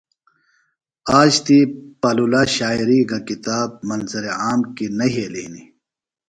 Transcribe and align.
آج 1.19 1.33
تی 1.45 1.57
پالولا 2.01 2.41
شاعری 2.55 2.99
گہ 3.09 3.19
کتاب 3.27 3.69
منظر 3.87 4.23
عام 4.41 4.61
کیۡ 4.75 4.91
نہ 4.97 5.05
یھیلیࣿ 5.13 5.43
ہِنیࣿ۔ 5.45 5.63